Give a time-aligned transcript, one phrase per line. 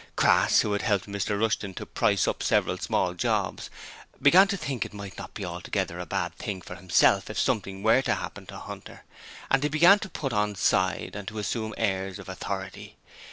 [0.15, 3.69] Crass who had helped Mr Rushton to 'price up' several small jobs
[4.19, 7.83] began to think it might not be altogether a bad thing for himself if something
[7.83, 9.03] were to happen to Hunter,
[9.51, 12.97] and he began to put on side and to assume airs of authority.